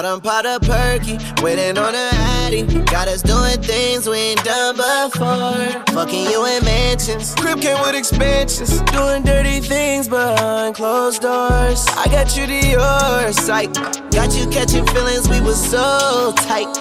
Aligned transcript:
Point 0.00 0.02
2. 0.02 0.08
I 0.08 0.12
done 0.12 0.20
pot 0.20 0.46
a 0.46 0.60
perky, 0.60 1.18
waiting 1.42 1.76
on 1.78 1.94
a 1.94 2.08
addy. 2.44 2.62
Got 2.84 3.08
us 3.08 3.22
doing 3.22 3.60
things 3.60 4.08
we 4.08 4.16
ain't 4.16 4.44
done 4.44 4.76
before. 4.76 5.94
Fucking 5.94 6.30
you 6.30 6.46
in 6.46 6.64
mansions. 6.64 7.34
Crib 7.34 7.60
came 7.60 7.80
with 7.82 7.94
expansions. 7.94 8.80
Doing 8.92 9.22
dirty 9.22 9.60
things 9.60 10.08
behind 10.08 10.74
closed 10.74 11.22
doors. 11.22 11.86
I 11.96 12.06
got 12.06 12.36
you 12.36 12.46
to 12.46 12.68
your 12.68 13.32
sight. 13.32 13.74
Got 14.10 14.34
you 14.36 14.48
catching 14.48 14.86
feelings, 14.86 15.28
we 15.28 15.40
was 15.40 15.60
so 15.60 16.32
tight. 16.36 16.72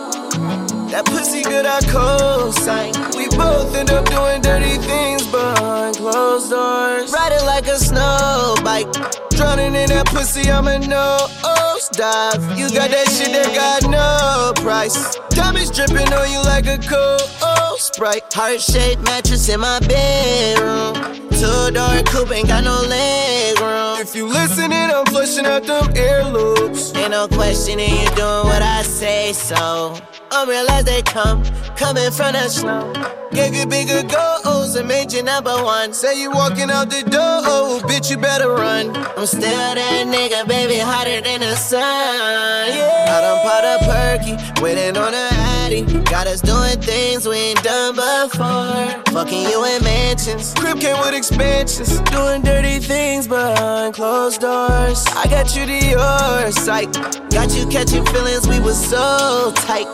That 0.91 1.05
pussy 1.05 1.43
good, 1.43 1.65
I 1.65 1.81
co-sign. 1.81 2.93
We 3.15 3.27
both 3.37 3.75
end 3.75 3.91
up 3.91 4.05
doing 4.05 4.41
dirty 4.41 4.77
things 4.77 5.27
behind 5.27 5.97
closed 5.97 6.49
doors. 6.49 7.11
Riding 7.11 7.45
like 7.45 7.67
a 7.67 7.77
snow 7.77 8.55
bike. 8.63 8.91
Drowning 9.31 9.75
in 9.75 9.89
that 9.89 10.07
pussy, 10.07 10.49
I'm 10.49 10.67
a 10.67 10.79
nose 10.79 11.58
dive. 11.99 12.57
You 12.57 12.69
got 12.69 12.91
that 12.91 13.09
shit 13.09 13.33
that 13.33 13.53
got 13.53 13.83
no 13.91 14.53
price. 14.63 15.17
Diamonds 15.31 15.69
dripping 15.71 16.13
on 16.13 16.31
you 16.31 16.41
like 16.43 16.65
a 16.65 16.77
cold 16.77 17.79
sprite. 17.79 18.23
Heart 18.33 18.61
shaped 18.61 19.01
mattress 19.01 19.49
in 19.49 19.59
my 19.59 19.79
bedroom. 19.81 21.28
Two 21.39 21.71
door 21.71 22.03
coupe 22.03 22.31
ain't 22.31 22.49
got 22.49 22.65
no 22.65 22.81
leg 22.81 23.57
room. 23.61 24.01
If 24.01 24.13
you 24.13 24.27
listening, 24.27 24.73
I'm 24.73 25.05
flushing 25.05 25.45
out 25.45 25.63
them 25.63 25.87
air 25.95 26.25
loops. 26.25 26.93
Ain't 26.95 27.11
no 27.11 27.29
questioning, 27.29 27.89
you 27.89 28.09
doing 28.09 28.43
what 28.43 28.61
I 28.61 28.81
say 28.81 29.31
so. 29.31 29.55
Oh, 29.55 30.01
I'm 30.31 30.49
real 30.49 30.69
as 30.69 30.83
they 30.83 31.01
come, 31.01 31.41
coming 31.77 32.11
from 32.11 32.33
the 32.33 32.49
snow. 32.49 32.91
Gave 33.31 33.55
you 33.55 33.65
bigger 33.65 34.03
goals 34.03 34.75
and 34.75 34.87
made 34.87 35.13
you 35.13 35.23
number 35.23 35.55
one. 35.63 35.93
Say 35.93 36.21
you 36.21 36.29
walking 36.29 36.69
out 36.69 36.89
the 36.89 37.03
door, 37.03 37.39
oh, 37.45 37.81
bitch, 37.85 38.11
you 38.11 38.17
better 38.17 38.49
run. 38.49 38.95
I'm 39.17 39.25
still 39.25 39.41
that 39.41 40.07
nigga, 40.07 40.45
baby, 40.45 40.79
hotter 40.79 41.21
than 41.21 41.39
the 41.39 41.55
sun. 41.55 41.81
Yeah. 41.81 43.05
I 43.07 43.21
done 43.21 43.39
pot 43.45 43.63
a 43.63 43.77
perky, 43.87 44.61
waiting 44.61 44.97
on 44.97 45.13
a 45.13 45.29
addy. 45.63 45.83
Got 46.03 46.27
us 46.27 46.41
doing 46.41 46.79
things 46.81 47.27
we 47.27 47.35
ain't 47.35 47.63
done 47.63 47.95
before. 47.95 49.13
Fucking 49.13 49.43
you 49.49 49.63
in 49.65 49.83
mansions. 49.83 50.53
Crib 50.55 50.79
came 50.79 50.99
with 50.99 51.13
expansions. 51.29 51.99
Doing 52.11 52.41
dirty 52.41 52.79
things 52.79 53.27
behind 53.27 53.93
closed 53.93 54.41
doors. 54.41 55.05
I 55.15 55.25
got 55.29 55.55
you 55.55 55.65
to 55.65 55.85
your 55.85 56.51
sight. 56.51 56.91
Got 57.29 57.55
you 57.55 57.67
catching 57.67 58.05
feelings, 58.05 58.47
we 58.47 58.59
was 58.59 58.77
so 58.77 59.51
tight. 59.55 59.91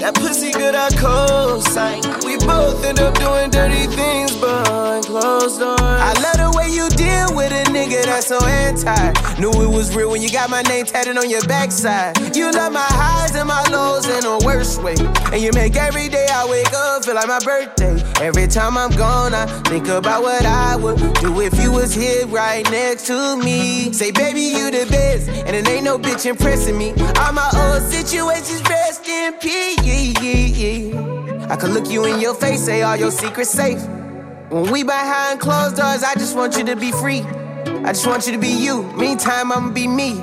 That 0.00 0.14
pussy 0.14 0.52
good, 0.52 0.74
I 0.74 0.88
co-sign. 0.90 2.02
We 2.24 2.36
both 2.38 2.84
end 2.84 3.00
up 3.00 3.14
doing 3.18 3.50
dirty 3.50 3.86
things 3.86 4.36
behind 4.36 4.77
Knew 9.38 9.50
it 9.50 9.68
was 9.68 9.94
real 9.94 10.10
when 10.10 10.22
you 10.22 10.30
got 10.30 10.50
my 10.50 10.62
name 10.62 10.86
tatted 10.86 11.16
on 11.16 11.28
your 11.28 11.44
backside. 11.44 12.36
You 12.36 12.50
love 12.52 12.72
my 12.72 12.86
highs 12.88 13.34
and 13.34 13.48
my 13.48 13.62
lows 13.70 14.06
in 14.08 14.24
a 14.24 14.38
worst 14.44 14.82
way. 14.82 14.96
And 15.32 15.42
you 15.42 15.50
make 15.52 15.76
every 15.76 16.08
day 16.08 16.26
I 16.30 16.46
wake 16.48 16.72
up 16.72 16.88
feel 17.08 17.14
like 17.14 17.28
my 17.28 17.38
birthday. 17.44 18.02
Every 18.20 18.46
time 18.46 18.76
I'm 18.76 18.90
gone, 18.90 19.32
I 19.32 19.46
think 19.62 19.88
about 19.88 20.22
what 20.22 20.44
I 20.44 20.76
would 20.76 20.98
do 21.14 21.40
if 21.40 21.58
you 21.58 21.72
was 21.72 21.94
here 21.94 22.26
right 22.26 22.68
next 22.70 23.06
to 23.06 23.36
me. 23.36 23.92
Say, 23.94 24.10
baby, 24.10 24.42
you 24.42 24.70
the 24.70 24.86
best, 24.90 25.28
and 25.28 25.56
it 25.56 25.66
ain't 25.66 25.84
no 25.84 25.98
bitch 25.98 26.26
impressing 26.26 26.76
me. 26.76 26.90
All 27.16 27.32
my 27.32 27.50
old 27.54 27.82
situations 27.90 28.62
rest 28.68 29.08
in 29.08 29.32
peace. 29.34 30.94
I 31.50 31.56
could 31.56 31.70
look 31.70 31.88
you 31.88 32.04
in 32.04 32.20
your 32.20 32.34
face, 32.34 32.64
say 32.64 32.82
all 32.82 32.96
your 32.96 33.10
secrets 33.10 33.50
safe. 33.50 33.82
When 34.50 34.70
we 34.70 34.82
behind 34.82 35.40
closed 35.40 35.76
doors, 35.76 36.02
I 36.02 36.14
just 36.14 36.36
want 36.36 36.58
you 36.58 36.64
to 36.64 36.76
be 36.76 36.92
free. 36.92 37.24
I 37.84 37.92
just 37.92 38.06
want 38.06 38.26
you 38.26 38.32
to 38.32 38.38
be 38.38 38.48
you. 38.48 38.82
Meantime, 38.94 39.52
I'ma 39.52 39.70
be 39.70 39.86
me. 39.86 40.22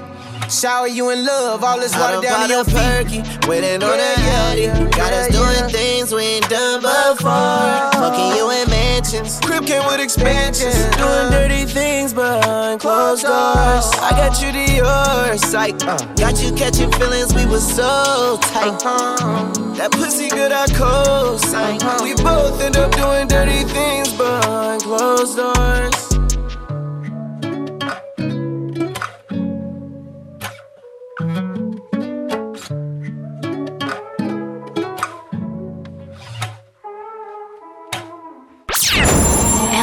Shower 0.50 0.88
you 0.88 1.10
in 1.10 1.26
love, 1.26 1.64
all 1.64 1.80
this 1.80 1.96
water 1.98 2.22
down 2.22 2.48
to 2.48 2.54
your 2.54 2.64
feet. 2.64 2.76
Perky, 2.76 3.48
waiting 3.48 3.82
on 3.82 4.00
a 4.00 4.14
yachty. 4.22 4.92
Got 4.96 5.12
us 5.14 5.28
doing 5.30 5.72
things 5.72 6.14
we 6.14 6.22
ain't 6.22 6.50
done 6.50 6.82
before. 6.82 7.92
Fucking 8.00 8.38
you 8.38 8.52
in 8.52 8.70
mansions. 8.70 9.40
Crib 9.40 9.66
came 9.66 9.84
with 9.88 10.00
expansions. 10.00 10.76
Doing 10.98 11.32
dirty 11.32 11.66
things 11.66 12.14
behind 12.14 12.80
closed 12.80 13.24
doors. 13.24 13.90
I 13.98 14.12
got 14.12 14.40
you 14.42 14.52
to 14.52 14.74
your 14.74 15.38
sight. 15.38 15.84
Uh. 15.84 15.98
Got 16.14 16.42
you 16.44 16.52
catching 16.54 16.92
feelings, 16.92 17.34
we 17.34 17.46
was 17.48 17.66
so 17.66 18.38
tight. 18.42 18.86
Uh-huh. 18.86 19.74
That 19.78 19.92
pussy 19.92 20.30
good, 20.30 20.52
I 20.52 20.68
co-sign. 20.68 21.82
Uh-huh. 21.82 22.04
We 22.04 22.14
both 22.24 22.62
end 22.62 22.78
up 22.78 22.92
doing 22.92 23.28
dirty 23.28 23.64
things 23.64 24.14
behind 24.14 24.84
closed 24.84 25.38
doors. 25.38 26.05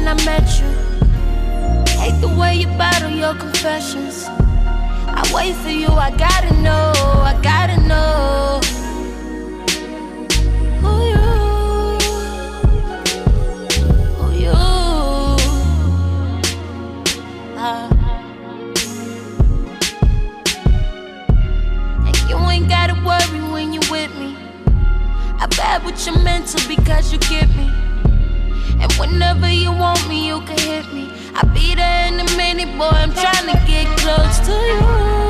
when 0.00 0.08
I 0.08 0.24
met 0.24 0.48
you. 0.58 0.68
Hate 1.98 2.18
the 2.20 2.28
way 2.28 2.54
you 2.54 2.66
battle 2.78 3.10
your 3.10 3.34
confessions. 3.34 4.24
I 4.28 5.30
wait 5.34 5.54
for 5.56 5.68
you, 5.68 5.88
I 5.88 6.10
gotta 6.16 6.54
know, 6.62 6.92
I 6.96 7.38
gotta 7.42 7.76
know. 7.86 8.60
Who 10.80 10.92
you? 11.12 11.30
Who 14.16 14.26
you? 14.44 14.54
And 22.06 22.16
you 22.30 22.36
ain't 22.50 22.68
gotta 22.68 22.94
worry 23.04 23.52
when 23.52 23.74
you 23.74 23.80
with 23.90 24.14
me. 24.18 24.34
I 25.38 25.46
bad 25.58 25.84
with 25.84 26.06
your 26.06 26.18
mental 26.20 26.60
because 26.68 27.12
you 27.12 27.18
get 27.18 27.48
me. 27.50 27.79
And 28.80 28.92
whenever 28.94 29.50
you 29.50 29.72
want 29.72 30.08
me, 30.08 30.26
you 30.26 30.40
can 30.42 30.58
hit 30.58 30.92
me. 30.92 31.10
I'll 31.34 31.52
be 31.54 31.74
there 31.74 32.06
in 32.08 32.20
a 32.20 32.36
minute, 32.36 32.76
boy. 32.78 32.84
I'm 32.86 33.12
trying 33.12 33.46
to 33.52 33.58
get 33.66 33.86
close 33.98 34.38
to 34.46 34.52
you. 34.52 35.29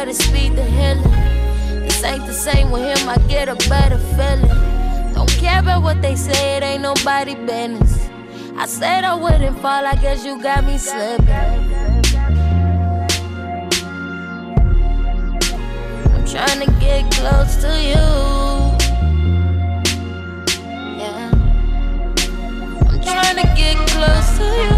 Forever, 0.00 0.06
but 0.06 0.14
speed 0.14 0.56
the 0.56 0.64
healing. 0.64 1.02
This 1.84 2.02
ain't 2.04 2.26
the 2.26 2.32
same 2.32 2.70
with 2.70 2.82
him, 2.82 3.08
I 3.08 3.16
get 3.28 3.48
a 3.48 3.56
better 3.68 3.98
feeling. 3.98 5.14
Don't 5.14 5.30
care 5.30 5.60
about 5.60 5.82
what 5.82 6.00
they 6.02 6.16
say, 6.16 6.56
it 6.56 6.62
ain't 6.62 6.82
nobody 6.82 7.34
business. 7.34 8.08
I 8.56 8.66
said 8.66 9.04
I 9.04 9.14
wouldn't 9.14 9.58
fall, 9.60 9.86
I 9.86 9.94
guess 9.94 10.24
you 10.24 10.40
got 10.42 10.64
me 10.64 10.78
slipping. 10.78 11.28
I'm 16.14 16.24
trying 16.26 16.60
to 16.60 16.70
get 16.80 17.10
close 17.12 17.56
to 17.56 17.72
you. 17.82 18.06
Yeah. 21.00 21.30
I'm 22.88 23.00
trying 23.00 23.36
to 23.36 23.46
get 23.56 23.76
close 23.88 24.38
to 24.38 24.44
you. 24.64 24.69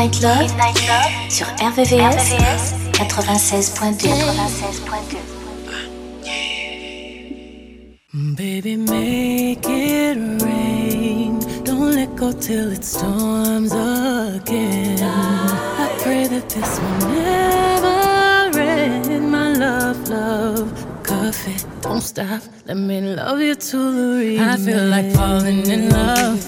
Midnight 0.00 0.22
Love, 0.22 0.48
sur 1.28 1.46
RVVS, 1.60 2.32
96.2. 2.94 4.08
96.2. 4.08 5.18
Baby, 8.34 8.76
make 8.78 9.68
it 9.68 10.16
rain. 10.42 11.38
Don't 11.64 11.94
let 11.94 12.16
go 12.16 12.32
till 12.32 12.72
it 12.72 12.82
storms 12.82 13.72
again. 13.72 15.02
I 15.02 15.90
pray 16.02 16.26
that 16.28 16.48
this 16.48 16.80
will 16.80 17.08
never 17.10 18.58
end. 18.58 19.30
My 19.30 19.52
love, 19.52 20.08
love, 20.08 20.72
coffee. 21.02 21.58
Don't 21.82 22.00
stop. 22.00 22.40
Let 22.64 22.78
me 22.78 23.02
love 23.02 23.42
you 23.42 23.54
to 23.54 23.76
the 23.76 24.38
end. 24.38 24.50
I 24.50 24.56
feel 24.56 24.86
like 24.86 25.12
falling 25.12 25.66
in 25.66 25.90
love. 25.90 26.40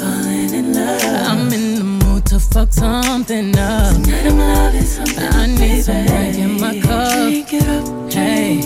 Falling 0.00 0.54
in 0.54 0.72
love. 0.72 1.28
I'm 1.28 1.52
in 1.52 1.69
fuck 2.50 2.72
something 2.72 3.56
up. 3.56 3.94
Tonight 3.94 4.26
I'm 4.26 4.38
loving 4.38 4.82
something. 4.82 5.24
I 5.24 5.46
need 5.46 5.82
some 5.82 6.06
drink 6.06 6.36
in 6.36 6.60
my 6.60 6.80
cup. 6.80 7.12
Drink 7.12 7.52
it 7.54 7.68
up. 7.68 8.12
Hey. 8.12 8.60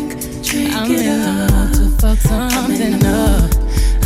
I'm 0.73 0.91
in 0.91 1.21
the 1.21 1.49
mood 1.51 1.75
to 1.75 1.91
fuck 2.01 2.19
something 2.19 2.95
up. 3.05 3.51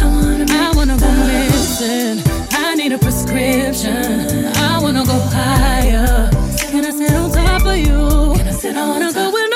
I 0.00 0.06
wanna, 0.06 0.46
I 0.48 0.72
wanna 0.74 0.96
go 0.98 1.10
missing. 1.26 2.22
I 2.52 2.74
need 2.74 2.92
a 2.92 2.98
prescription. 2.98 4.46
I 4.56 4.80
wanna 4.82 5.04
go 5.04 5.18
higher. 5.30 6.30
Can 6.70 6.84
I 6.84 6.90
sit 6.90 7.12
on 7.12 7.30
top 7.30 7.66
of 7.66 7.76
you? 7.76 8.36
Can 8.36 8.48
I 8.48 8.52
sit 8.52 8.76
I 8.76 8.88
wanna 8.88 9.12
go 9.12 9.30
where 9.30 9.47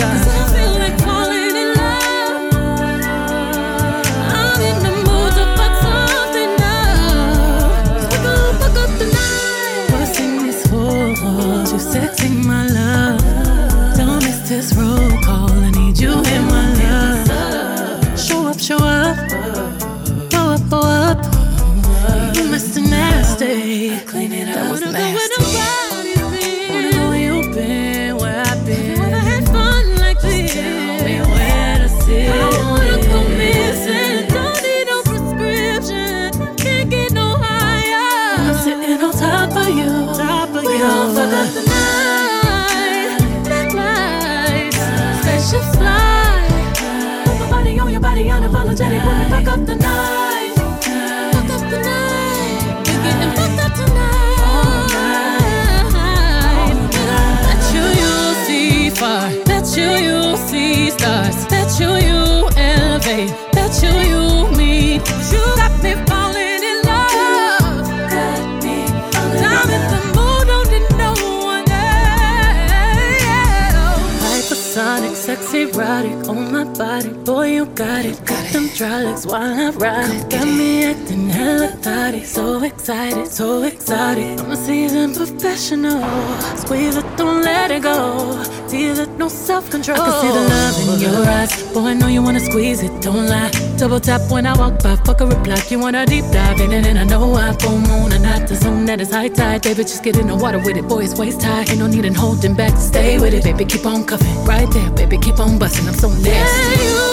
meet 0.00 0.39
body 48.20 48.30
unapologetic 48.30 49.04
when 49.06 49.18
we 49.18 49.24
fuck 49.30 49.48
up 49.48 49.66
the 49.66 49.74
night. 49.76 50.52
Fuck 51.32 51.50
up 51.50 51.70
the 51.70 51.78
night. 51.78 52.86
We 52.86 52.92
getting 53.04 53.32
fucked 53.36 53.60
up 53.64 53.72
tonight. 53.74 55.20
Bet 57.46 57.74
you 57.74 57.84
you'll 58.00 58.34
see 58.46 58.90
far. 58.90 59.30
Bet 59.44 59.76
you 59.76 59.90
you'll 60.06 60.36
see 60.36 60.90
stars. 60.90 61.46
Bet 61.46 61.80
you 61.80 61.90
you 62.06 62.48
elevate. 62.56 63.32
Bet 63.52 63.82
you 63.82 64.09
erotic 75.80 76.28
on 76.28 76.52
my 76.52 76.64
body. 76.64 77.10
Boy, 77.24 77.46
you 77.56 77.66
got 77.66 78.04
it. 78.04 78.16
Got 78.26 78.52
them 78.52 78.68
dry 78.76 79.02
legs 79.02 79.26
while 79.26 79.42
I 79.42 79.70
ride 79.70 80.10
it. 80.10 80.30
Got 80.30 80.46
me 80.46 80.84
acting 80.84 81.28
hella 81.28 81.68
thotty. 81.68 82.24
So 82.24 82.62
excited, 82.62 83.26
so 83.28 83.62
exotic. 83.62 84.38
I'm 84.40 84.50
a 84.50 84.56
seasoned 84.56 85.16
professional. 85.16 86.02
Squeeze 86.56 86.96
let 87.60 87.70
it 87.70 87.82
go. 87.82 88.42
Tease 88.68 88.98
it, 88.98 89.10
no 89.18 89.28
self 89.28 89.70
control. 89.70 90.00
I 90.00 90.04
can 90.06 90.14
see 90.22 90.32
the 90.38 90.44
oh. 90.44 90.54
love 90.54 90.76
in 90.82 91.00
your 91.04 91.20
eyes. 91.38 91.52
Boy, 91.74 91.86
I 91.92 91.94
know 91.94 92.08
you 92.08 92.22
wanna 92.22 92.40
squeeze 92.40 92.82
it, 92.82 92.92
don't 93.02 93.26
lie. 93.26 93.50
Double 93.76 94.00
tap 94.00 94.22
when 94.30 94.46
I 94.46 94.56
walk 94.56 94.82
by, 94.82 94.96
fuck 95.06 95.20
a 95.20 95.26
reply. 95.26 95.60
You 95.68 95.78
wanna 95.78 96.06
deep 96.06 96.24
dive 96.32 96.60
in 96.60 96.72
it, 96.72 96.86
and 96.86 96.98
I 96.98 97.04
know 97.04 97.34
I 97.34 97.52
full 97.62 97.78
moon 97.90 98.12
and 98.12 98.22
not 98.22 98.48
the 98.48 98.56
zone 98.56 98.86
that 98.86 99.00
is 99.00 99.10
high 99.12 99.28
tide. 99.28 99.62
Baby, 99.62 99.82
just 99.82 100.02
get 100.02 100.16
in 100.16 100.28
the 100.28 100.36
water 100.36 100.58
with 100.58 100.76
it. 100.76 100.86
Boy, 100.88 101.04
it's 101.04 101.18
waist 101.18 101.42
high. 101.42 101.64
Ain't 101.70 101.78
no 101.78 101.86
need 101.86 102.04
in 102.04 102.14
holding 102.14 102.54
back. 102.54 102.76
Stay 102.76 103.18
with 103.18 103.34
it, 103.34 103.44
baby. 103.44 103.64
Keep 103.64 103.84
on 103.84 104.04
cuffing. 104.06 104.44
Right 104.44 104.70
there, 104.70 104.90
baby. 104.92 105.18
Keep 105.18 105.38
on 105.40 105.58
busting. 105.58 105.86
I'm 105.88 105.94
so 105.94 106.08
nasty. 106.08 106.30
Yeah, 106.30 106.84
you, 106.86 107.04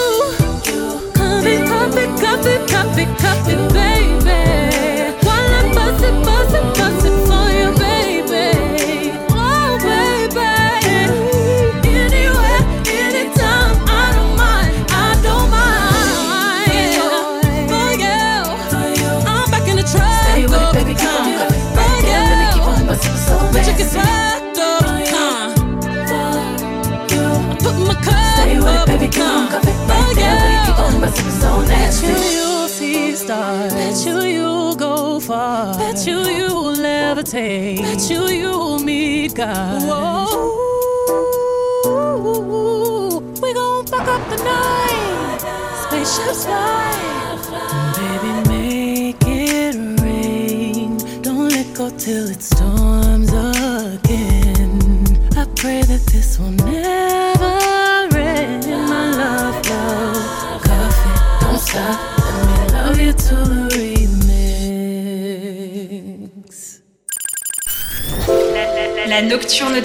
you, 0.70 1.12
cuff 1.18 1.44
it, 1.52 1.60
cuff 1.72 1.96
it, 2.04 2.10
cuff 2.22 2.46
it, 2.54 2.68
cuff 2.72 2.98
it, 2.98 3.10
cuff 3.22 3.48
it, 3.48 3.72
baby. 3.74 4.37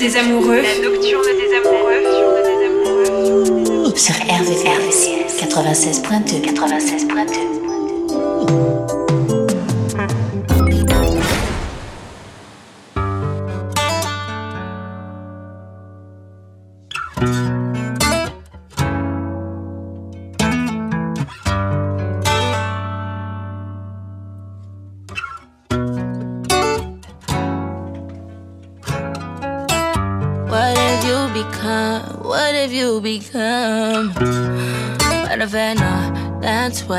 Des 0.04 0.18
amoureux. 0.18 0.62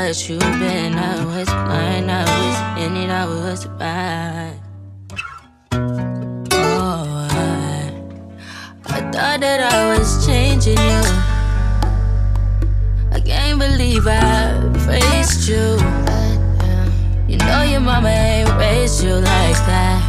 What 0.05 0.29
you've 0.29 0.39
been. 0.39 0.93
I 0.93 1.25
was 1.25 1.47
blind, 1.47 2.11
I 2.11 2.21
was 2.21 2.83
in 2.83 2.95
it, 2.95 3.09
I 3.09 3.25
was 3.25 3.65
bad. 3.79 4.59
Oh, 6.51 7.27
I, 7.31 7.91
I 8.85 8.99
thought 9.11 9.39
that 9.39 9.61
I 9.73 9.97
was 9.97 10.23
changing 10.27 10.77
you. 10.77 11.01
I 13.11 13.19
can't 13.19 13.57
believe 13.57 14.05
I 14.05 14.61
faced 14.85 15.49
you. 15.49 15.79
You 17.27 17.37
know 17.39 17.63
your 17.63 17.79
mama 17.79 18.09
ain't 18.09 18.51
raised 18.59 19.03
you 19.03 19.15
like 19.15 19.59
that. 19.65 20.01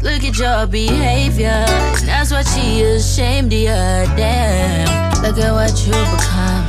Look 0.00 0.22
at 0.22 0.38
your 0.38 0.68
behavior. 0.68 1.66
That's 2.06 2.30
why 2.30 2.42
she 2.42 2.82
ashamed 2.82 3.52
of 3.52 3.58
you. 3.58 4.16
Damn. 4.16 5.22
Look 5.22 5.38
at 5.38 5.52
what 5.52 5.74
you 5.84 5.92
become. 6.16 6.61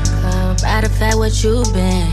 Matter 0.64 0.88
of 0.88 0.98
fact, 0.98 1.18
what 1.18 1.44
you 1.44 1.62
been. 1.74 2.08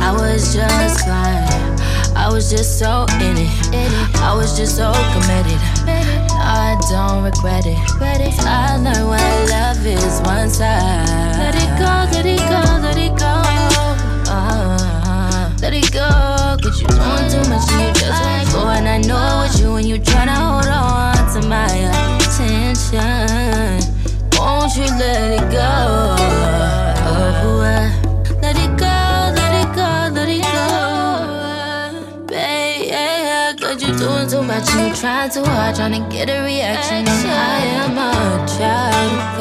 I 0.00 0.10
was 0.10 0.54
just 0.54 1.04
blind. 1.04 1.80
I 2.16 2.28
was 2.32 2.50
just 2.50 2.78
so 2.78 3.04
in 3.20 3.36
it. 3.36 3.50
I 4.22 4.34
was 4.34 4.56
just 4.56 4.76
so 4.76 4.90
committed. 5.12 5.60
No, 5.84 5.92
I 6.40 6.80
don't 6.88 7.22
regret 7.22 7.66
it. 7.66 7.78
I 8.40 8.76
learned 8.76 9.06
what 9.06 9.50
love 9.50 9.84
is 9.86 10.20
one 10.22 10.48
side. 10.48 11.06
Let 11.36 11.54
it 11.54 11.68
go, 11.78 12.08
let 12.10 12.24
it 12.24 12.40
go, 12.48 12.62
let 12.80 12.96
it 12.96 13.14
go. 13.18 13.42
Uh, 14.32 15.52
let 15.60 15.74
it 15.74 15.92
go, 15.92 16.08
cause 16.62 16.80
you 16.80 16.88
doing 16.88 17.28
too 17.28 17.44
much 17.50 17.68
and 17.70 17.84
you 17.84 17.92
just 18.00 18.22
wanna 18.24 18.44
go. 18.50 18.68
And 18.68 18.88
I 18.88 18.98
know 18.98 19.44
it's 19.44 19.60
you 19.60 19.74
and 19.74 19.86
you 19.86 19.98
tryna 19.98 20.34
hold 20.34 20.66
on 20.66 21.14
to 21.34 21.46
my 21.46 21.68
attention. 22.16 23.78
Won't 24.38 24.74
you 24.74 24.86
let 24.98 25.42
it 25.42 25.52
go? 25.52 27.03
Let 27.60 28.56
it 28.56 28.76
go, 28.76 28.86
let 29.34 29.52
it 29.62 29.70
go, 29.74 29.90
let 30.14 30.28
it 30.28 30.42
go. 30.42 30.66
Babe, 32.26 32.88
yeah, 32.88 33.52
cause 33.58 33.82
you 33.82 33.94
doing 33.96 34.28
too 34.28 34.42
much 34.42 34.68
and 34.70 34.88
you 34.88 34.94
trying 34.94 35.30
too 35.30 35.44
hard, 35.44 35.74
trying 35.76 35.92
to 35.92 36.00
get 36.14 36.28
a 36.28 36.42
reaction. 36.44 37.06
I 37.08 37.60
am 37.80 37.96
a 37.96 38.46
child 38.46 39.12
of 39.12 39.38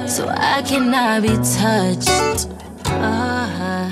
God, 0.00 0.08
so 0.08 0.28
I 0.28 0.62
cannot 0.62 1.22
be 1.22 1.36
touched. 1.58 2.48
Uh-huh. 2.86 3.90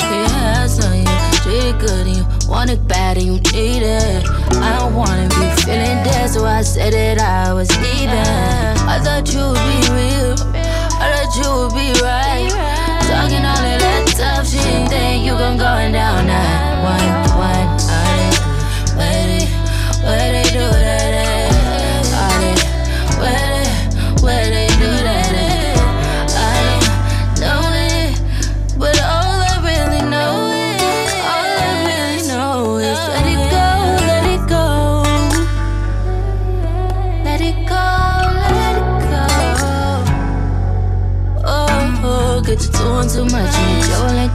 Yeah, 0.00 0.66
so 0.66 0.92
you 0.92 1.04
treat 1.42 1.64
it 1.68 1.78
good 1.78 2.06
and 2.06 2.16
you 2.16 2.24
want 2.48 2.70
it 2.70 2.86
bad 2.88 3.16
and 3.18 3.26
you 3.26 3.34
need 3.52 3.82
it. 3.82 4.24
I 4.56 4.78
don't 4.78 4.94
wanna 4.94 5.28
be 5.28 5.50
feeling 5.62 6.02
dead, 6.04 6.30
so 6.30 6.44
I 6.46 6.62
said 6.62 6.92
that 6.94 7.20
I 7.20 7.52
was 7.52 7.68
leaving. 7.76 8.08
I 8.88 8.98
thought 9.02 9.28
you 9.32 9.40
would 9.40 9.62
be 9.68 9.80
real, 9.92 10.36
I 11.00 11.06
thought 11.14 11.32
you 11.38 11.48
would 11.54 11.74
be 11.74 11.88
right. 12.02 12.50
Talking 13.06 13.44
all 13.46 13.64
of 13.64 13.78
that 13.80 14.04
tough 14.16 14.46
shit, 14.46 14.90
then 14.90 15.24
you 15.24 15.32
gon' 15.32 15.56
going 15.56 15.92
down 15.92 16.26
that 16.26 16.82
one, 16.82 17.38
one. 17.38 17.78
Did, 18.98 19.48
where 20.02 20.32
they, 20.32 20.47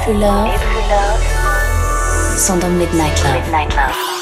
True 0.06 0.20
Love, 0.20 0.52
sondern 2.36 2.78
mit 2.78 2.94
Night 2.94 3.20
Love. 3.24 4.15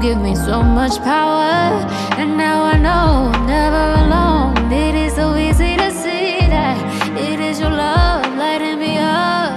Give 0.00 0.18
me 0.18 0.34
so 0.34 0.62
much 0.62 0.96
power. 1.02 1.86
And 2.16 2.36
now 2.36 2.64
I 2.64 2.76
know 2.78 3.30
I'm 3.34 3.46
never 3.46 3.84
alone. 4.02 4.72
It 4.72 4.94
is 4.94 5.14
so 5.14 5.36
easy 5.36 5.76
to 5.76 5.90
see 5.90 6.40
that 6.48 6.76
it 7.18 7.38
is 7.38 7.60
your 7.60 7.70
love 7.70 8.24
lighting 8.36 8.78
me 8.78 8.96
up. 8.96 9.52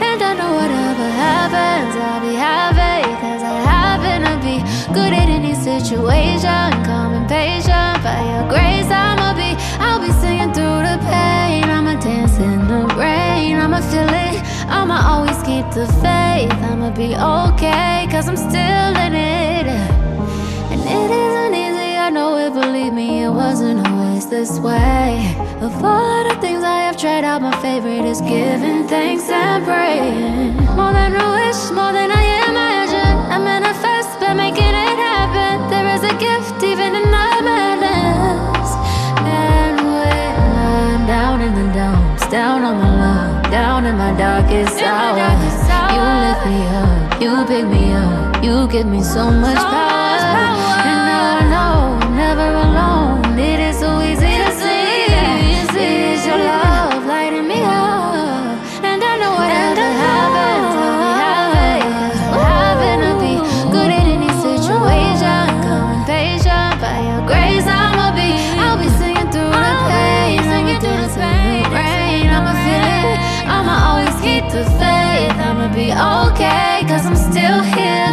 And 0.00 0.22
I 0.22 0.32
know 0.38 0.52
whatever 0.54 1.06
happens, 1.26 1.94
I'll 1.96 2.20
be 2.20 2.34
happy. 2.36 3.02
Cause 3.22 3.42
I 3.42 3.56
happen 3.74 4.18
to 4.30 4.36
be 4.46 4.56
good 4.94 5.12
at 5.12 5.28
any 5.28 5.54
situation. 5.54 6.70
Calm 6.86 7.14
and 7.18 7.28
patient, 7.28 7.98
by 8.04 8.20
your 8.30 8.46
grace, 8.48 8.90
I'ma 8.90 9.34
be. 9.34 9.50
I'll 9.82 10.00
be 10.00 10.12
singing 10.22 10.52
through 10.54 10.82
the 10.86 10.98
pain. 11.10 11.64
I'ma 11.64 11.98
dance 11.98 12.38
in 12.38 12.68
the 12.68 12.86
rain. 12.94 13.56
I'ma 13.56 13.80
feel 13.90 14.08
it. 14.08 14.19
I'ma 14.80 14.98
always 15.12 15.36
keep 15.42 15.66
the 15.76 15.86
faith. 16.00 16.56
I'ma 16.70 16.88
be 16.90 17.14
okay, 17.14 18.08
cause 18.10 18.26
I'm 18.30 18.36
still 18.48 18.92
in 19.06 19.12
it. 19.12 19.66
And 20.72 20.80
it 20.80 21.10
isn't 21.10 21.54
easy, 21.54 21.92
I 22.06 22.08
know 22.08 22.38
it, 22.38 22.54
believe 22.54 22.94
me, 22.94 23.24
it 23.24 23.28
wasn't 23.28 23.86
always 23.86 24.26
this 24.30 24.58
way. 24.58 25.36
Of 25.60 25.84
all 25.84 26.24
the 26.26 26.34
things 26.40 26.64
I 26.64 26.80
have 26.88 26.96
tried 26.96 27.24
out, 27.24 27.42
my 27.42 27.54
favorite 27.60 28.06
is 28.06 28.22
giving 28.22 28.88
thanks 28.88 29.28
and 29.28 29.62
praying. 29.66 30.56
More 30.74 30.94
than 30.94 31.12
a 31.14 31.26
wish, 31.38 31.60
more 31.76 31.92
than 31.92 32.10
I 32.10 32.24
imagine. 32.48 33.16
I 33.34 33.36
manifest 33.38 34.18
by 34.18 34.32
making 34.32 34.64
it 34.64 34.98
happen. 35.08 35.68
There 35.68 35.88
is 35.94 36.02
a 36.04 36.14
gift 36.16 36.56
even 36.64 36.96
in 36.96 37.04
the 37.04 37.28
madness. 37.44 38.70
And 39.28 39.76
when 39.76 40.34
I'm 40.56 41.06
down 41.06 41.42
in 41.42 41.52
the 41.54 41.68
dumps, 41.74 42.26
down 42.28 42.64
on 42.64 42.78
my 42.78 42.90
luck, 42.96 43.39
down 43.50 43.84
in 43.84 43.96
my 43.96 44.12
darkest 44.16 44.78
hour, 44.80 45.18
you 45.94 46.02
lift 46.24 46.46
me 46.46 46.60
up, 46.82 47.20
you 47.20 47.44
pick 47.46 47.66
me 47.66 47.92
up, 47.92 48.44
you 48.44 48.68
give 48.68 48.86
me 48.86 49.02
so 49.02 49.30
much 49.30 49.56
power. 49.56 50.29
Be 75.74 75.92
okay, 75.92 76.82
cause 76.88 77.06
I'm 77.06 77.14
still 77.14 77.62
here, 77.62 78.09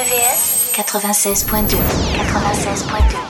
RVVS, 0.00 0.72
RVVS 0.72 0.72
96.2 0.72 1.76
96.2 1.76 3.29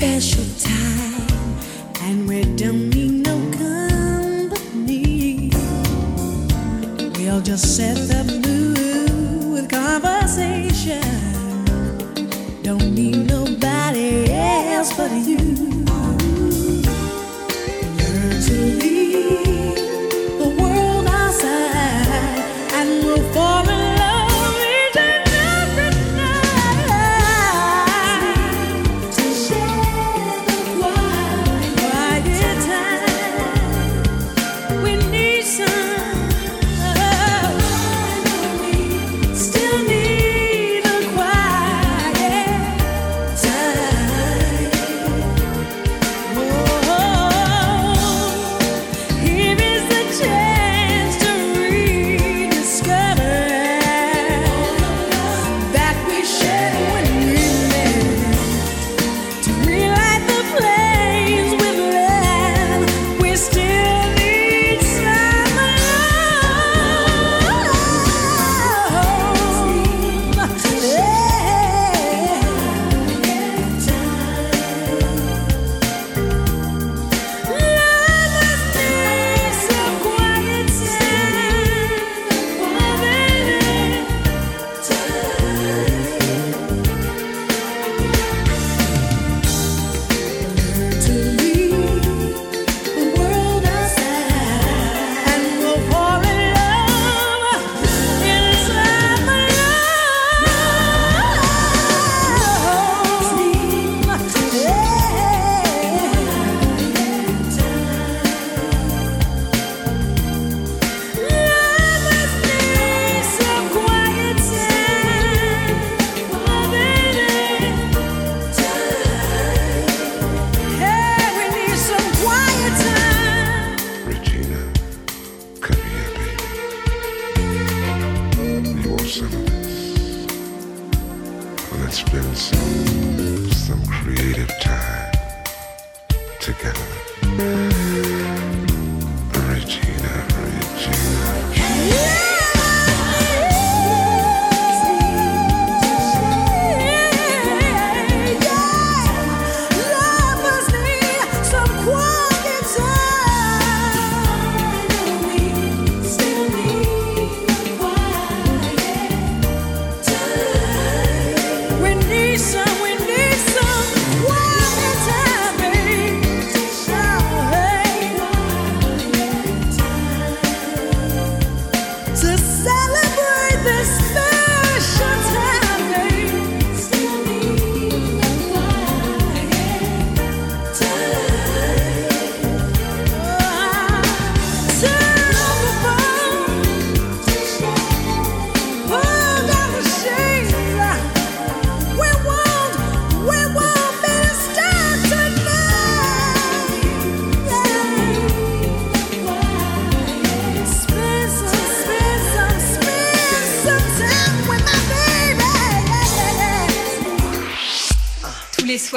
special 0.00 0.44
time, 0.58 1.58
and 2.00 2.26
we're 2.26 2.42
done. 2.56 2.99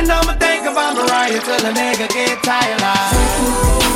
And 0.00 0.10
I'ma 0.10 0.32
think 0.32 0.64
about 0.64 0.96
Mariah 0.96 1.40
till 1.40 1.66
a 1.66 1.72
nigga 1.74 2.08
get 2.08 2.42
tired. 2.42 2.80
Of. 2.80 3.89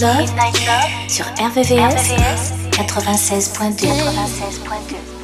Night 0.00 0.66
Love, 0.66 1.08
sur 1.08 1.24
RVVS, 1.38 2.52
96.2. 2.72 5.23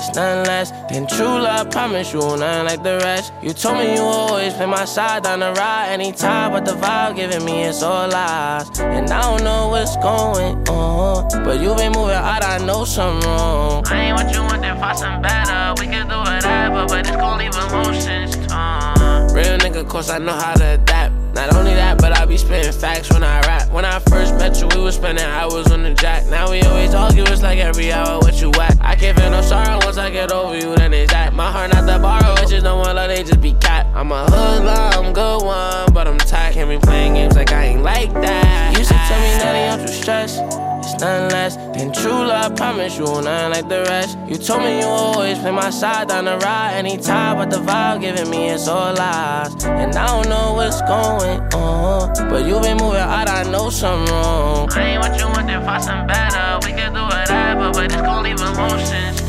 It's 0.00 0.16
nothing 0.16 0.46
less 0.46 0.70
than 0.88 1.06
true 1.06 1.26
love. 1.26 1.70
Promise 1.70 2.14
you, 2.14 2.20
nothing 2.20 2.64
like 2.64 2.82
the 2.82 2.96
rest. 3.04 3.34
You 3.42 3.52
told 3.52 3.76
me 3.76 3.92
you 3.96 4.00
always 4.00 4.54
play 4.54 4.64
my 4.64 4.86
side 4.86 5.24
down 5.24 5.40
the 5.40 5.52
ride 5.52 5.88
anytime, 5.90 6.52
but 6.52 6.64
the 6.64 6.72
vibe 6.72 7.16
giving 7.16 7.44
me 7.44 7.64
is 7.64 7.82
all 7.82 8.08
lies. 8.08 8.80
And 8.80 9.10
I 9.10 9.20
don't 9.20 9.44
know 9.44 9.68
what's 9.68 9.96
going 9.96 10.56
on, 10.70 11.28
but 11.44 11.60
you 11.60 11.74
been 11.74 11.92
moving 11.92 12.16
out. 12.16 12.42
I 12.42 12.56
know 12.64 12.86
something 12.86 13.28
wrong. 13.28 13.84
I 13.88 14.04
ain't 14.04 14.16
what 14.16 14.34
you 14.34 14.40
want, 14.40 14.62
then 14.62 14.80
find 14.80 14.96
something 14.96 15.20
better. 15.20 15.74
We 15.78 15.86
can 15.86 16.08
do 16.08 16.16
whatever, 16.16 16.86
but 16.86 17.06
it's 17.06 17.16
gon' 17.16 17.36
leave 17.36 17.54
emotions 17.54 18.36
torn. 18.48 19.34
Real 19.36 19.58
nigga, 19.58 19.86
cause 19.86 20.08
I 20.08 20.16
know 20.16 20.32
how 20.32 20.54
to 20.54 20.74
adapt. 20.80 21.19
Not 21.40 21.56
only 21.56 21.72
that, 21.72 21.96
but 21.96 22.14
I 22.18 22.26
be 22.26 22.36
spitting 22.36 22.70
facts 22.70 23.10
when 23.10 23.24
I 23.24 23.40
rap. 23.40 23.72
When 23.72 23.86
I 23.86 23.98
first 23.98 24.34
met 24.34 24.60
you, 24.60 24.68
we 24.76 24.84
was 24.84 24.96
spending 24.96 25.24
hours 25.24 25.72
on 25.72 25.82
the 25.82 25.94
jack. 25.94 26.26
Now 26.26 26.50
we 26.50 26.60
always 26.60 26.92
argue, 26.92 27.22
it's 27.22 27.40
like 27.40 27.58
every 27.58 27.90
hour 27.90 28.18
what 28.18 28.38
you 28.42 28.50
whack. 28.50 28.76
I 28.82 28.94
can't 28.94 29.18
feel 29.18 29.30
no 29.30 29.40
sorrow 29.40 29.78
once 29.82 29.96
I 29.96 30.10
get 30.10 30.30
over 30.32 30.54
you, 30.54 30.76
then 30.76 30.92
it's 30.92 31.10
that. 31.14 31.32
My 31.32 31.50
heart 31.50 31.72
not 31.72 31.86
to 31.86 31.98
borrow, 31.98 32.34
it's 32.42 32.50
just 32.50 32.64
no 32.64 32.76
one 32.76 32.94
love, 32.94 33.08
they 33.08 33.22
just 33.22 33.40
be 33.40 33.54
cat. 33.54 33.89
I'm 33.92 34.12
a 34.12 34.24
hoodlum, 34.30 35.04
I'm 35.06 35.12
good 35.12 35.42
one, 35.42 35.92
but 35.92 36.06
I'm 36.06 36.16
tired. 36.18 36.54
Can't 36.54 36.70
be 36.70 36.78
playing 36.78 37.14
games 37.14 37.34
like 37.34 37.52
I 37.52 37.64
ain't 37.64 37.82
like 37.82 38.12
that. 38.12 38.78
Used 38.78 38.88
to 38.88 38.94
tell 38.94 39.20
me, 39.20 39.30
Daddy, 39.38 39.76
don't 39.76 39.88
you 39.88 40.00
stress. 40.00 40.38
It's 40.38 41.00
nothing 41.00 41.30
less 41.30 41.56
than 41.56 41.92
true 41.92 42.24
love. 42.24 42.54
Promise 42.54 42.96
you, 42.98 43.04
nothing 43.04 43.50
like 43.50 43.68
the 43.68 43.82
rest. 43.88 44.16
You 44.28 44.36
told 44.36 44.62
me 44.62 44.78
you 44.78 44.86
always 44.86 45.38
play 45.40 45.50
my 45.50 45.70
side 45.70 46.06
down 46.06 46.26
the 46.26 46.38
ride 46.38 46.74
anytime, 46.74 47.36
but 47.38 47.50
the 47.50 47.56
vibe 47.56 48.00
giving 48.00 48.30
me 48.30 48.50
is 48.50 48.68
all 48.68 48.94
lies. 48.94 49.64
And 49.64 49.96
I 49.96 50.06
don't 50.06 50.28
know 50.28 50.54
what's 50.54 50.80
going 50.82 51.40
on, 51.52 52.14
but 52.30 52.46
you 52.46 52.60
been 52.60 52.76
moving 52.76 53.00
out. 53.00 53.28
I 53.28 53.42
know 53.50 53.70
something 53.70 54.14
wrong. 54.14 54.72
I 54.72 54.90
ain't 54.90 55.02
what 55.02 55.18
you 55.18 55.26
want, 55.26 55.48
then 55.48 55.64
find 55.64 55.82
something 55.82 56.06
better. 56.06 56.64
We 56.64 56.72
can 56.72 56.94
do 56.94 57.02
whatever, 57.02 57.72
but 57.72 57.92
it's 57.92 57.96
gon' 57.96 58.22
leave 58.22 58.40
emotions 58.40 59.19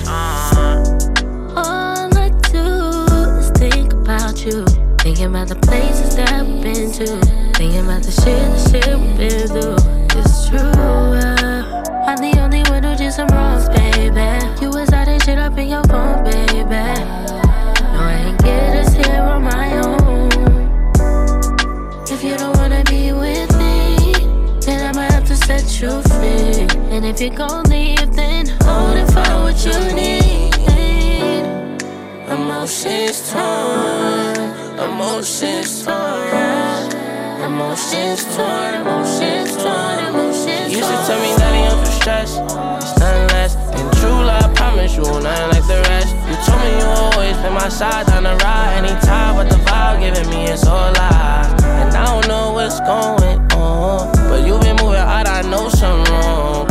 All 4.41 4.47
about 4.47 4.69
you. 4.69 4.95
Thinking 4.97 5.25
about 5.25 5.47
the 5.47 5.55
places 5.55 6.15
that 6.15 6.45
we've 6.45 6.63
been 6.63 6.91
to. 6.93 7.05
Thinking 7.57 7.85
about 7.85 8.03
the 8.03 8.11
shit, 8.11 8.25
the 8.25 8.69
shit 8.69 8.99
we've 8.99 9.17
been 9.17 9.47
through. 9.47 9.77
It's 10.19 10.49
true. 10.49 10.59
Uh, 10.59 11.83
I'm 12.07 12.17
the 12.17 12.39
only 12.39 12.63
one 12.69 12.83
who 12.83 12.95
did 12.95 13.13
some 13.13 13.27
wrongs, 13.29 13.69
baby. 13.69 14.61
You 14.61 14.69
was 14.69 14.89
and 14.93 15.23
shit 15.23 15.37
up 15.37 15.57
in 15.57 15.69
your 15.69 15.83
phone, 15.83 16.23
baby. 16.23 16.63
No, 16.63 17.41
I 17.93 18.23
ain't 18.27 18.39
get 18.41 18.77
us 18.77 18.93
here 18.93 19.21
on 19.21 19.43
my 19.43 19.77
own. 19.77 20.31
If 22.09 22.23
you 22.23 22.37
don't 22.37 22.55
wanna 22.57 22.83
be 22.85 23.11
with 23.13 23.51
me, 23.57 24.13
then 24.61 24.87
I 24.87 24.93
might 24.93 25.11
have 25.11 25.25
to 25.25 25.35
set 25.35 25.65
you 25.81 26.01
free. 26.03 26.67
And 26.89 27.05
if 27.05 27.21
you're 27.21 27.35
gon' 27.35 27.63
leave, 27.65 28.13
then 28.13 28.47
hold 28.63 28.97
it 28.97 29.07
for 29.11 29.43
what 29.43 29.65
you 29.65 29.95
need. 29.95 30.30
Emotions 32.41 33.31
torn, 33.31 34.35
emotions 34.79 35.85
torn, 35.85 36.91
emotions 37.45 38.35
torn, 38.35 38.73
emotions 38.81 39.55
torn, 39.55 39.99
emotions 40.09 40.41
torn. 40.41 40.71
You 40.71 40.77
used 40.77 40.89
to 40.89 40.97
tell 41.05 41.21
me 41.21 41.31
that 41.37 41.53
I'm 41.53 41.85
too 41.85 41.91
stressed, 41.91 42.41
it's 42.81 42.97
nothing 42.99 43.27
less 43.29 43.53
than 43.55 43.85
true 44.01 44.25
love. 44.25 44.43
I 44.43 44.53
promise 44.55 44.95
you, 44.95 45.03
nothing 45.03 45.49
like 45.53 45.67
the 45.67 45.85
rest. 45.87 46.15
You 46.27 46.35
told 46.45 46.59
me 46.61 46.69
you 46.79 46.85
always 46.85 47.37
been 47.37 47.53
my 47.53 47.69
side 47.69 48.09
on 48.09 48.23
the 48.23 48.35
ride, 48.37 48.85
anytime, 48.85 49.35
but 49.35 49.47
the 49.47 49.57
vibe 49.69 49.99
giving 49.99 50.29
me 50.31 50.45
is 50.45 50.65
all 50.65 50.91
lies. 50.93 51.63
And 51.63 51.93
I 51.93 52.05
don't 52.05 52.27
know 52.27 52.53
what's 52.53 52.79
going 52.79 53.39
on, 53.53 54.11
but 54.29 54.47
you 54.47 54.57
been 54.59 54.77
moving 54.77 54.99
out, 54.99 55.27
I 55.27 55.43
know 55.43 55.69
something 55.69 56.11
wrong. 56.11 56.70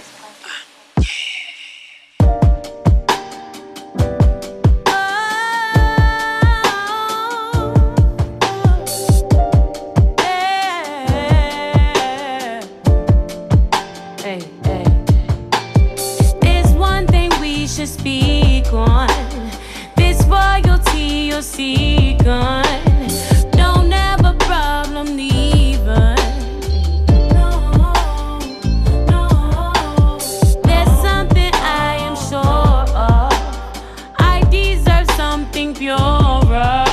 something 35.41 35.73
purer. 35.73 36.85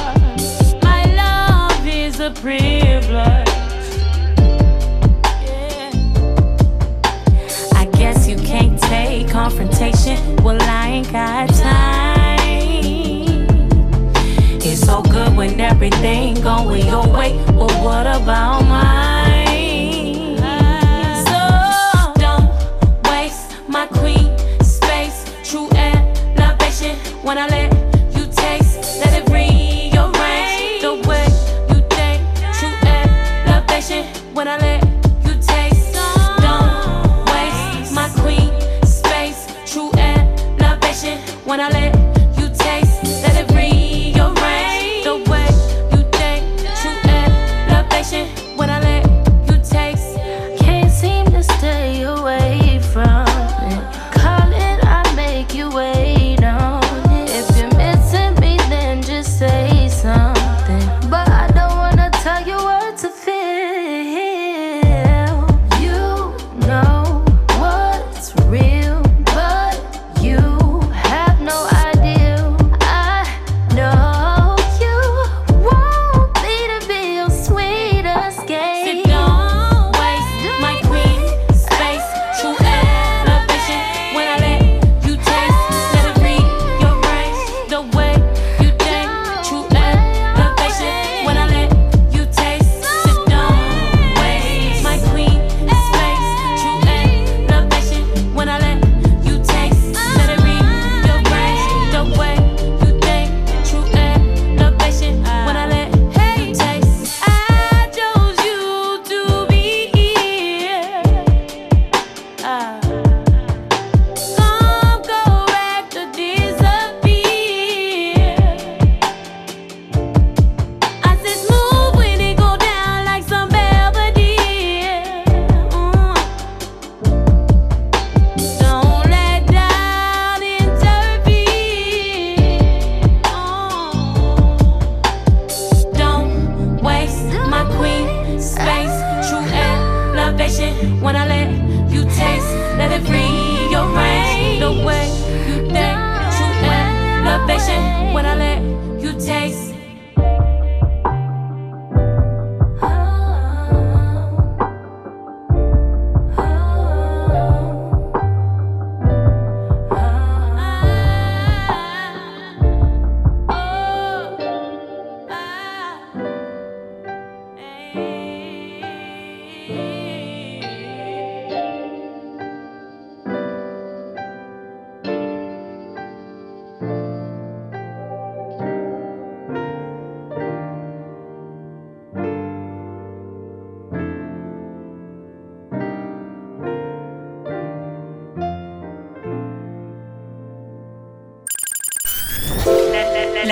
My 0.82 1.03
love 1.22 1.86
is 1.86 2.18
a 2.18 2.30
privilege. 2.30 3.49
I 7.74 7.84
guess 7.92 8.26
you 8.26 8.36
can't 8.36 8.80
take 8.80 9.28
confrontation. 9.28 10.36
Well, 10.36 10.57
I 10.62 10.88
ain't 10.88 11.12
got 11.12 11.49
time. 11.51 12.38
It's 14.62 14.80
so 14.80 15.03
good 15.03 15.36
when 15.36 15.61
everything 15.61 16.40
going 16.40 16.86
your 16.86 17.07
way. 17.07 17.36
Well, 17.53 17.84
what 17.84 18.07
about 18.07 18.62
mine? 18.62 19.08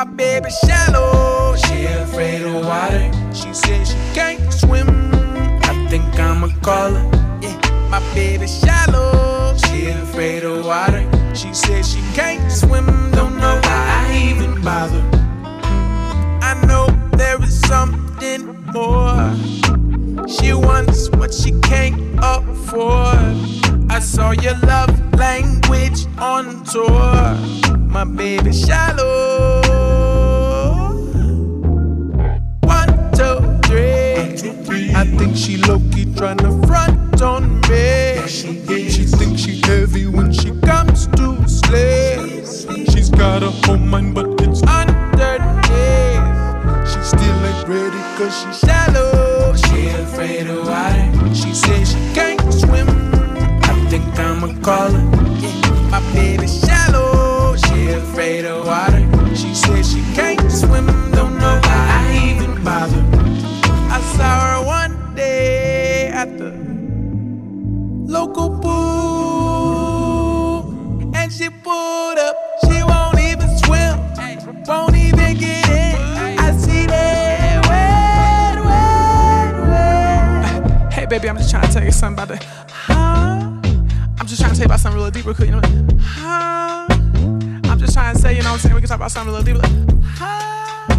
my 0.00 0.10
baby 0.12 0.48
shallow. 0.66 1.54
She 1.56 1.84
afraid 1.84 2.40
of 2.40 2.64
water. 2.64 3.10
She 3.34 3.52
says 3.52 3.90
she 3.90 4.14
can't 4.14 4.50
swim. 4.50 4.88
I 5.62 5.86
think 5.90 6.18
I'ma 6.18 6.48
call 6.62 6.92
her. 6.92 7.38
Yeah, 7.42 7.60
my 7.90 8.00
baby 8.14 8.46
shallow. 8.46 9.54
She 9.58 9.88
afraid 9.88 10.42
of 10.44 10.64
water. 10.64 11.04
She 11.34 11.52
says 11.52 11.92
she 11.92 12.00
can't 12.14 12.50
swim. 12.50 12.86
Don't 13.10 13.36
know 13.36 13.60
why 13.62 14.06
I 14.08 14.30
even 14.30 14.62
bother. 14.62 15.04
I 16.50 16.54
know 16.66 16.86
there 17.18 17.42
is 17.42 17.60
something 17.60 18.56
more. 18.72 19.20
She 20.26 20.54
wants 20.54 21.10
what 21.10 21.34
she 21.34 21.52
can't 21.60 22.00
afford. 22.22 23.36
I 23.90 24.00
saw 24.00 24.30
your 24.30 24.56
love 24.60 24.92
language 25.16 26.06
on 26.16 26.64
tour. 26.64 27.36
My 27.86 28.04
baby 28.04 28.52
shallow. 28.54 29.89
I 34.52 35.04
think 35.16 35.36
she 35.36 35.58
low-key 35.58 36.06
tryna 36.06 36.66
front 36.66 37.22
on 37.22 37.60
me. 37.68 38.26
She 38.26 38.54
thinks 39.04 39.42
she 39.42 39.60
heavy 39.60 40.06
when 40.06 40.32
she 40.32 40.50
comes 40.60 41.06
to 41.08 41.48
slay. 41.48 42.42
She's 42.90 43.10
got 43.10 43.42
a 43.44 43.50
whole 43.50 43.78
mind, 43.78 44.14
but 44.14 44.26
it's 44.42 44.62
underneath. 44.64 46.26
She 46.90 47.00
still 47.02 47.46
ain't 47.46 47.68
ready 47.68 48.02
cause 48.18 48.36
she 48.40 48.66
shallow. 48.66 49.54
She 49.54 49.88
afraid 49.88 50.48
of 50.48 50.66
water. 50.66 51.34
She 51.34 51.54
says 51.54 51.92
she 51.92 52.14
can't 52.14 52.40
swim. 52.52 52.88
I 53.62 53.86
think 53.88 54.04
I'ma 54.18 54.60
call 54.62 54.90
her. 54.90 55.04
My 55.90 56.00
baby 56.12 56.48
shallow. 56.48 57.56
She 57.56 57.88
afraid 57.90 58.44
of 58.46 58.66
water. 58.66 59.09
Baby, 81.10 81.28
I'm 81.28 81.36
just 81.36 81.50
trying 81.50 81.66
to 81.66 81.72
tell 81.72 81.82
you 81.82 81.90
something 81.90 82.22
about 82.22 82.28
the. 82.28 82.46
Huh? 82.70 82.94
I'm 84.20 84.26
just 84.26 84.40
trying 84.40 84.52
to 84.52 84.56
tell 84.56 84.60
you 84.60 84.66
about 84.66 84.78
something 84.78 85.00
real 85.00 85.10
deep, 85.10 85.26
real 85.26 85.34
quick. 85.34 85.48
You 85.48 85.56
know? 85.56 85.68
Huh? 86.00 86.86
I'm 87.64 87.78
just 87.80 87.94
trying 87.94 88.14
to 88.14 88.22
say, 88.22 88.36
you 88.36 88.42
know 88.42 88.50
what 88.50 88.54
I'm 88.54 88.58
saying? 88.60 88.74
We 88.76 88.80
can 88.80 88.88
talk 88.88 88.98
about 88.98 89.10
something 89.10 89.34
real 89.34 89.42
deep. 89.42 89.56
Like, 89.56 89.72
huh? 90.04 90.94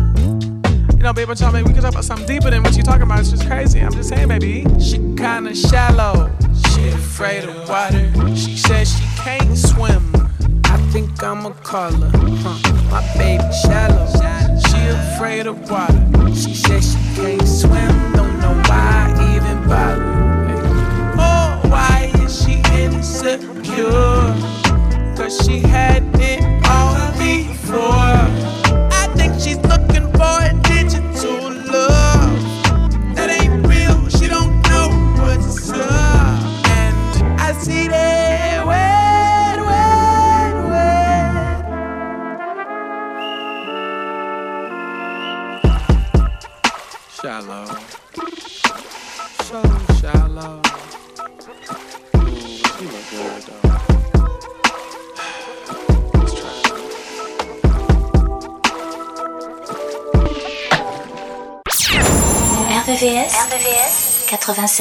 You 0.97 1.03
know, 1.03 1.13
baby, 1.13 1.29
me 1.29 1.63
we 1.63 1.71
can 1.71 1.81
talk 1.81 1.93
about 1.93 2.03
something 2.03 2.27
deeper 2.27 2.51
than 2.51 2.61
what 2.61 2.75
you're 2.75 2.83
talking 2.83 3.03
about. 3.03 3.21
It's 3.21 3.31
just 3.31 3.47
crazy. 3.47 3.79
I'm 3.79 3.93
just 3.93 4.09
saying, 4.09 4.27
baby. 4.27 4.65
She 4.81 4.97
kinda 5.15 5.55
shallow. 5.55 6.29
She 6.75 6.89
afraid 6.89 7.45
of 7.45 7.69
water. 7.69 8.11
She 8.35 8.57
says 8.57 8.93
she 8.93 9.05
can't 9.15 9.57
swim. 9.57 10.13
I 10.65 10.77
think 10.91 11.23
I'ma 11.23 11.51
call 11.63 11.91
her. 11.93 12.11
Huh. 12.43 12.91
My 12.91 13.01
baby 13.17 13.43
shallow. 13.63 14.07
She 14.67 14.87
afraid 14.87 15.47
of 15.47 15.71
water. 15.71 16.35
She 16.35 16.53
says 16.53 16.91
she 16.91 16.99
can't 17.15 17.47
swim. 17.47 18.13
Don't 18.13 18.39
know 18.41 18.61
why 18.67 19.00
I 19.71 20.10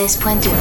96.2 0.07 0.60